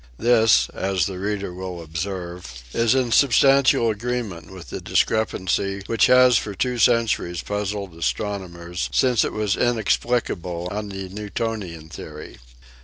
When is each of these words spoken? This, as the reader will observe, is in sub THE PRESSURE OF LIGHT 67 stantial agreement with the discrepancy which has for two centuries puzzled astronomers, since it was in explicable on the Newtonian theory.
This, 0.17 0.67
as 0.73 1.05
the 1.05 1.19
reader 1.19 1.53
will 1.53 1.79
observe, 1.79 2.63
is 2.73 2.95
in 2.95 3.11
sub 3.11 3.29
THE 3.29 3.35
PRESSURE 3.39 3.47
OF 3.49 3.53
LIGHT 3.53 3.61
67 3.61 3.63
stantial 3.83 3.91
agreement 3.91 4.51
with 4.51 4.69
the 4.71 4.81
discrepancy 4.81 5.83
which 5.85 6.07
has 6.07 6.39
for 6.39 6.55
two 6.55 6.79
centuries 6.79 7.43
puzzled 7.43 7.95
astronomers, 7.95 8.89
since 8.91 9.23
it 9.23 9.31
was 9.31 9.55
in 9.55 9.77
explicable 9.77 10.67
on 10.71 10.89
the 10.89 11.07
Newtonian 11.09 11.89
theory. 11.89 12.39